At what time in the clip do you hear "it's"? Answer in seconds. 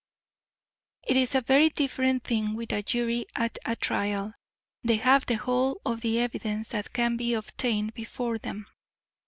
1.03-1.35